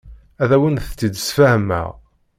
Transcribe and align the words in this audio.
Ad 0.43 0.51
awent-tt-id-sfehmeɣ. 0.55 1.87